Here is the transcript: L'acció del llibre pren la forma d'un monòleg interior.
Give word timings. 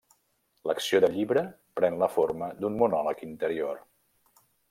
L'acció 0.69 1.01
del 1.03 1.13
llibre 1.17 1.43
pren 1.81 1.99
la 2.05 2.09
forma 2.15 2.49
d'un 2.63 2.81
monòleg 2.81 3.23
interior. 3.31 3.87